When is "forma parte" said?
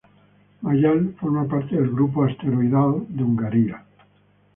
1.13-1.75